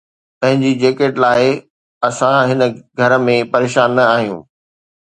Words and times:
پنھنجي 0.39 0.71
جيڪٽ 0.81 1.13
لاھي، 1.23 1.51
اسان 2.07 2.35
ھن 2.49 2.59
گھر 2.99 3.11
۾ 3.25 3.35
پريشان 3.51 3.89
نه 3.97 4.03
آھيون 4.15 4.41